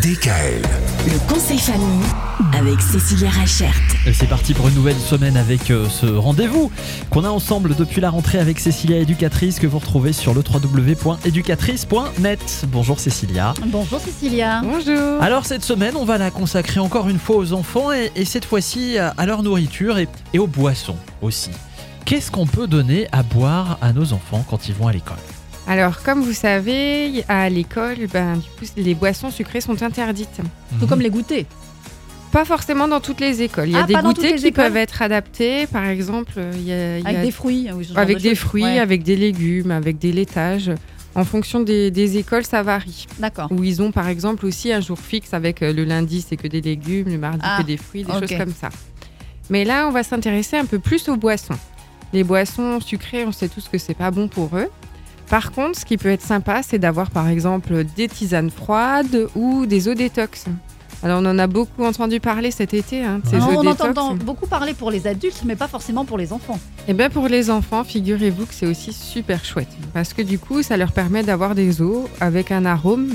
DKL. 0.00 0.62
Le 1.06 1.32
conseil 1.32 1.58
famille 1.58 2.04
avec 2.52 2.80
Cécilia 2.80 3.30
Rachert. 3.30 3.74
Et 4.06 4.12
c'est 4.12 4.26
parti 4.26 4.54
pour 4.54 4.68
une 4.68 4.74
nouvelle 4.74 4.98
semaine 4.98 5.36
avec 5.36 5.70
euh, 5.70 5.88
ce 5.88 6.06
rendez-vous 6.06 6.70
qu'on 7.10 7.24
a 7.24 7.28
ensemble 7.28 7.74
depuis 7.76 8.00
la 8.00 8.10
rentrée 8.10 8.38
avec 8.38 8.58
Cécilia 8.58 8.98
Éducatrice 8.98 9.60
que 9.60 9.66
vous 9.66 9.78
retrouvez 9.78 10.12
sur 10.12 10.34
le 10.34 10.42
www.éducatrice.net. 10.42 12.64
Bonjour 12.68 12.98
Cécilia. 12.98 13.54
Bonjour 13.66 14.00
Cécilia. 14.00 14.62
Bonjour. 14.64 15.22
Alors 15.22 15.46
cette 15.46 15.64
semaine, 15.64 15.96
on 15.96 16.04
va 16.04 16.18
la 16.18 16.30
consacrer 16.30 16.80
encore 16.80 17.08
une 17.08 17.18
fois 17.18 17.36
aux 17.36 17.52
enfants 17.52 17.92
et, 17.92 18.10
et 18.16 18.24
cette 18.24 18.44
fois-ci 18.44 18.98
à 18.98 19.14
à 19.16 19.26
leur 19.26 19.42
nourriture 19.42 19.98
et, 19.98 20.08
et 20.32 20.38
aux 20.38 20.46
boissons 20.46 20.96
aussi. 21.22 21.50
Qu'est-ce 22.04 22.30
qu'on 22.30 22.46
peut 22.46 22.66
donner 22.66 23.06
à 23.12 23.22
boire 23.22 23.78
à 23.80 23.92
nos 23.92 24.12
enfants 24.12 24.44
quand 24.50 24.68
ils 24.68 24.74
vont 24.74 24.88
à 24.88 24.92
l'école? 24.92 25.16
Alors, 25.66 26.02
comme 26.02 26.20
vous 26.20 26.32
savez, 26.34 27.24
à 27.28 27.48
l'école, 27.48 28.06
ben, 28.12 28.34
du 28.36 28.48
coup, 28.50 28.70
les 28.76 28.94
boissons 28.94 29.30
sucrées 29.30 29.60
sont 29.62 29.82
interdites. 29.82 30.40
Tout 30.78 30.86
comme 30.86 31.00
les 31.00 31.10
goûters. 31.10 31.46
Pas 32.32 32.44
forcément 32.44 32.86
dans 32.88 33.00
toutes 33.00 33.20
les 33.20 33.42
écoles. 33.42 33.68
Il 33.68 33.72
y 33.72 33.76
a 33.76 33.80
Ah, 33.84 33.86
des 33.86 33.94
pas 33.94 34.02
dans 34.02 34.08
toutes 34.08 34.16
goûters 34.24 34.32
les 34.32 34.38
qui 34.42 34.46
écoles 34.48 34.64
peuvent 34.66 34.76
être 34.76 35.00
adaptés. 35.02 35.66
Par 35.68 35.84
exemple, 35.86 36.32
euh, 36.36 36.50
il 36.54 36.64
y 36.64 36.72
a, 36.72 36.98
il 36.98 37.04
y 37.04 37.06
Avec 37.06 37.18
a- 37.18 37.22
des 37.22 37.30
fruits. 37.30 37.68
oui, 37.72 37.84
ce 37.84 37.90
genre 37.90 37.98
avec 37.98 38.18
de 38.18 38.22
des 38.22 38.28
choses. 38.30 38.38
fruits, 38.40 38.62
Ouais, 38.64 38.78
avec 38.78 39.02
des 39.04 39.16
légumes, 39.16 39.70
avec 39.70 39.98
des 39.98 40.12
laitages. 40.12 40.70
En 41.14 41.24
fonction 41.24 41.60
des, 41.60 41.92
des 41.92 42.18
écoles, 42.18 42.44
ça 42.44 42.62
varie. 42.64 43.06
D'accord. 43.20 43.50
Où 43.52 43.62
ils 43.62 43.80
ont 43.80 43.92
par 43.92 44.08
exemple 44.08 44.44
aussi 44.46 44.72
un 44.72 44.80
jour 44.80 44.98
fixe 44.98 45.32
avec 45.32 45.62
euh, 45.62 45.72
le 45.72 45.84
lundi, 45.84 46.24
c'est 46.28 46.36
que 46.36 46.48
des 46.48 46.60
légumes, 46.60 47.08
le 47.08 47.18
mardi, 47.18 47.38
Ah, 47.42 47.58
que 47.62 47.66
des 47.66 47.76
fruits, 47.76 48.02
des 48.02 48.10
ok. 48.12 48.26
choses 48.28 48.36
comme 48.36 48.52
ça. 48.52 48.68
Mais 49.48 49.64
là, 49.64 49.86
on 49.86 49.92
va 49.92 50.02
s'intéresser 50.02 50.56
un 50.56 50.64
peu 50.66 50.80
plus 50.80 51.08
aux 51.08 51.16
boissons. 51.16 51.54
Les 52.12 52.24
boissons 52.24 52.80
sucrées, 52.80 53.24
on 53.24 53.32
sait 53.32 53.48
tous 53.48 53.68
que 53.68 53.78
c'est 53.78 53.94
pas 53.94 54.10
bon 54.10 54.26
pour 54.26 54.56
eux. 54.56 54.68
Par 55.34 55.50
contre, 55.50 55.76
ce 55.80 55.84
qui 55.84 55.96
peut 55.96 56.10
être 56.10 56.22
sympa, 56.22 56.62
c'est 56.62 56.78
d'avoir 56.78 57.10
par 57.10 57.26
exemple 57.26 57.82
des 57.96 58.06
tisanes 58.06 58.50
froides 58.50 59.26
ou 59.34 59.66
des 59.66 59.88
eaux 59.88 59.94
détox. 59.94 60.44
Alors, 61.02 61.20
on 61.20 61.26
en 61.26 61.40
a 61.40 61.48
beaucoup 61.48 61.84
entendu 61.84 62.20
parler 62.20 62.52
cet 62.52 62.72
été, 62.72 63.02
hein, 63.02 63.18
de 63.18 63.28
ces 63.28 63.34
Alors, 63.34 63.48
eaux 63.48 63.58
on 63.58 63.62
détox. 63.62 63.98
entend 63.98 64.14
beaucoup 64.14 64.46
parler 64.46 64.74
pour 64.74 64.92
les 64.92 65.08
adultes, 65.08 65.42
mais 65.44 65.56
pas 65.56 65.66
forcément 65.66 66.04
pour 66.04 66.18
les 66.18 66.32
enfants. 66.32 66.60
Et 66.86 66.94
bien 66.94 67.10
pour 67.10 67.26
les 67.26 67.50
enfants, 67.50 67.82
figurez-vous 67.82 68.46
que 68.46 68.54
c'est 68.54 68.68
aussi 68.68 68.92
super 68.92 69.44
chouette. 69.44 69.76
Parce 69.92 70.12
que 70.14 70.22
du 70.22 70.38
coup, 70.38 70.62
ça 70.62 70.76
leur 70.76 70.92
permet 70.92 71.24
d'avoir 71.24 71.56
des 71.56 71.82
eaux 71.82 72.08
avec 72.20 72.52
un 72.52 72.64
arôme 72.64 73.08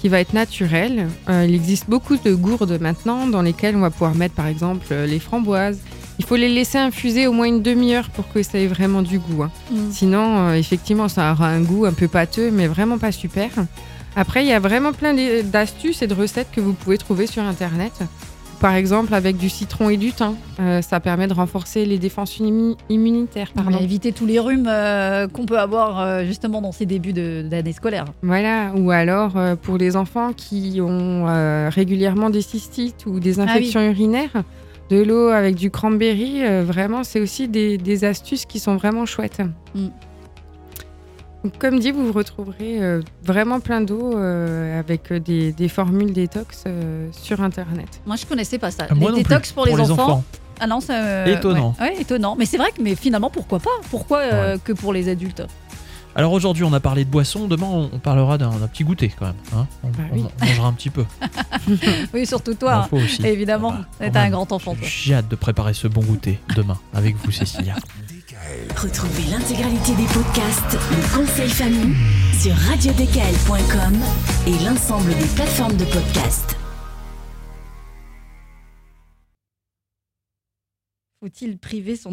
qui 0.00 0.08
va 0.08 0.18
être 0.18 0.32
naturel. 0.32 1.06
Euh, 1.28 1.46
il 1.48 1.54
existe 1.54 1.88
beaucoup 1.88 2.16
de 2.16 2.34
gourdes 2.34 2.80
maintenant 2.80 3.28
dans 3.28 3.42
lesquelles 3.42 3.76
on 3.76 3.80
va 3.80 3.90
pouvoir 3.90 4.16
mettre 4.16 4.34
par 4.34 4.48
exemple 4.48 4.92
les 4.92 5.20
framboises. 5.20 5.78
Il 6.20 6.26
faut 6.26 6.36
les 6.36 6.50
laisser 6.50 6.76
infuser 6.76 7.26
au 7.26 7.32
moins 7.32 7.46
une 7.46 7.62
demi-heure 7.62 8.10
pour 8.10 8.30
que 8.30 8.42
ça 8.42 8.58
ait 8.58 8.66
vraiment 8.66 9.00
du 9.00 9.18
goût. 9.18 9.42
hein. 9.44 9.50
Sinon, 9.90 10.48
euh, 10.48 10.52
effectivement, 10.52 11.08
ça 11.08 11.32
aura 11.32 11.48
un 11.48 11.62
goût 11.62 11.86
un 11.86 11.94
peu 11.94 12.08
pâteux, 12.08 12.50
mais 12.52 12.66
vraiment 12.66 12.98
pas 12.98 13.10
super. 13.10 13.48
Après, 14.16 14.44
il 14.44 14.48
y 14.48 14.52
a 14.52 14.60
vraiment 14.60 14.92
plein 14.92 15.14
d'astuces 15.44 16.02
et 16.02 16.06
de 16.06 16.12
recettes 16.12 16.48
que 16.52 16.60
vous 16.60 16.74
pouvez 16.74 16.98
trouver 16.98 17.26
sur 17.26 17.42
Internet. 17.42 17.92
Par 18.60 18.74
exemple, 18.74 19.14
avec 19.14 19.38
du 19.38 19.48
citron 19.48 19.88
et 19.88 19.96
du 19.96 20.12
thym. 20.12 20.34
Euh, 20.60 20.82
ça 20.82 21.00
permet 21.00 21.26
de 21.26 21.32
renforcer 21.32 21.86
les 21.86 21.98
défenses 21.98 22.38
immu- 22.38 22.76
immunitaires. 22.90 23.52
Pardon. 23.54 23.78
Éviter 23.78 24.12
tous 24.12 24.26
les 24.26 24.38
rhumes 24.38 24.68
euh, 24.68 25.26
qu'on 25.26 25.46
peut 25.46 25.58
avoir 25.58 26.00
euh, 26.00 26.24
justement 26.26 26.60
dans 26.60 26.72
ces 26.72 26.84
débuts 26.84 27.14
d'année 27.14 27.72
scolaire. 27.72 28.04
Voilà, 28.22 28.72
ou 28.76 28.90
alors 28.90 29.32
pour 29.62 29.78
les 29.78 29.96
enfants 29.96 30.34
qui 30.36 30.80
ont 30.82 31.24
régulièrement 31.70 32.28
des 32.28 32.42
cystites 32.42 33.06
ou 33.06 33.20
des 33.20 33.40
infections 33.40 33.80
urinaires, 33.80 34.42
de 34.90 35.02
l'eau 35.02 35.28
avec 35.28 35.54
du 35.54 35.70
cranberry, 35.70 36.44
euh, 36.44 36.64
vraiment, 36.64 37.04
c'est 37.04 37.20
aussi 37.20 37.48
des, 37.48 37.78
des 37.78 38.04
astuces 38.04 38.44
qui 38.44 38.58
sont 38.58 38.76
vraiment 38.76 39.06
chouettes. 39.06 39.40
Mm. 39.74 39.88
Donc, 41.44 41.58
comme 41.58 41.78
dit, 41.78 41.90
vous 41.90 42.12
retrouverez 42.12 42.82
euh, 42.82 43.00
vraiment 43.22 43.60
plein 43.60 43.80
d'eau 43.80 44.14
euh, 44.14 44.78
avec 44.78 45.10
des, 45.12 45.52
des 45.52 45.68
formules 45.68 46.12
détox 46.12 46.64
euh, 46.66 47.08
sur 47.12 47.40
Internet. 47.40 48.00
Moi, 48.04 48.16
je 48.16 48.26
connaissais 48.26 48.58
pas 48.58 48.70
ça. 48.70 48.86
Ah, 48.90 48.94
Moi 48.94 49.12
les 49.12 49.22
détox 49.22 49.52
pour, 49.52 49.64
les, 49.64 49.80
enfants. 49.80 50.22
Ah 50.60 50.66
non, 50.66 50.80
c'est 50.80 50.92
euh, 50.94 51.24
Étonnant. 51.38 51.74
Ouais, 51.80 51.86
ouais, 51.86 52.00
étonnant. 52.02 52.36
Mais 52.38 52.44
c'est 52.44 52.58
vrai 52.58 52.70
que, 52.76 52.82
mais 52.82 52.94
finalement, 52.94 53.30
pourquoi 53.30 53.58
pas? 53.58 53.70
Pourquoi 53.90 54.18
euh, 54.18 54.58
que 54.62 54.72
pour 54.72 54.92
les 54.92 55.08
adultes? 55.08 55.42
Alors 56.16 56.32
aujourd'hui, 56.32 56.64
on 56.64 56.72
a 56.72 56.80
parlé 56.80 57.04
de 57.04 57.10
boissons. 57.10 57.46
Demain, 57.46 57.66
on, 57.68 57.90
on 57.92 57.98
parlera 57.98 58.36
d'un 58.36 58.50
petit 58.68 58.82
goûter 58.84 59.12
quand 59.16 59.26
même. 59.26 59.34
hein. 59.54 59.66
on, 59.84 59.88
Bah 59.88 60.02
oui. 60.12 60.24
on 60.40 60.44
mangera 60.44 60.68
un 60.68 60.72
petit 60.72 60.90
peu. 60.90 61.04
Oui, 62.14 62.26
surtout 62.26 62.54
toi. 62.54 62.88
aussi. 62.90 63.24
Évidemment, 63.24 63.74
Ah 63.76 63.84
bah, 64.00 64.10
t'es 64.10 64.18
un 64.18 64.30
grand 64.30 64.50
enfant. 64.52 64.74
J'ai 64.82 65.14
hâte 65.14 65.28
de 65.28 65.36
préparer 65.36 65.72
ce 65.74 65.86
bon 65.86 66.00
goûter 66.02 66.40
demain 66.56 66.78
avec 66.94 67.16
vous, 67.16 67.30
Cécilia. 67.30 67.76
Retrouvez 68.76 69.24
l'intégralité 69.30 69.94
des 69.94 70.06
podcasts 70.06 70.76
Le 70.90 71.16
conseil 71.16 71.48
famille 71.48 71.94
sur 72.38 72.54
radiodkl.com 72.54 73.98
et 74.46 74.64
l'ensemble 74.64 75.10
des 75.14 75.26
plateformes 75.36 75.76
de 75.76 75.84
podcasts. 75.84 76.56
Faut-il 81.20 81.58
priver 81.58 81.96
son 81.96 82.08